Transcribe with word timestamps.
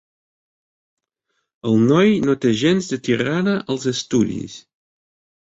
El 1.71 1.77
noi 1.91 2.15
no 2.29 2.37
té 2.47 2.53
gens 2.63 2.89
de 2.95 3.01
tirada 3.09 3.55
als 3.75 3.87
estudis. 3.95 4.61